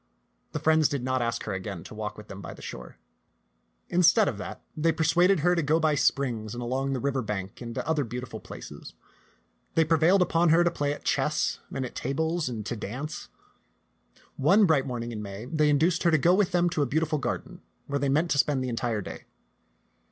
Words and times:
The 0.53 0.59
friends 0.59 0.89
did 0.89 1.03
not 1.03 1.21
ask 1.21 1.43
her 1.43 1.53
again 1.53 1.83
to 1.83 1.93
walk 1.93 2.17
with 2.17 2.27
them 2.27 2.41
by 2.41 2.55
the 2.55 2.61
shore. 2.63 2.97
Instead 3.87 4.27
of 4.27 4.39
that, 4.39 4.63
they 4.75 4.91
persuaded 4.91 5.41
her 5.41 5.53
to 5.53 5.61
go 5.61 5.79
by 5.79 5.93
springs 5.93 6.55
and 6.55 6.63
along 6.63 6.93
the 6.93 6.99
river 6.99 7.21
bank 7.21 7.61
and 7.61 7.75
to 7.75 7.87
other 7.87 8.03
beautiful 8.03 8.39
places. 8.39 8.95
They 9.75 9.85
prevailed 9.85 10.23
upon 10.23 10.49
her 10.49 10.63
to 10.63 10.71
play 10.71 10.91
at 10.91 11.03
chess 11.05 11.59
and 11.71 11.85
tables 11.93 12.49
and 12.49 12.65
to 12.65 12.75
dance. 12.75 13.27
One 14.37 14.65
bright 14.65 14.87
morning 14.87 15.11
in 15.11 15.21
May 15.21 15.45
they 15.45 15.69
induced 15.69 16.01
her 16.01 16.09
to 16.09 16.17
go 16.17 16.33
with 16.33 16.51
them 16.51 16.67
to 16.71 16.81
a 16.81 16.87
beau 16.87 17.01
tiful 17.01 17.19
garden 17.19 17.61
where 17.85 17.99
they 17.99 18.09
meant 18.09 18.31
to 18.31 18.39
spend 18.39 18.63
the 18.63 18.69
entire 18.69 19.01
day. 19.01 19.25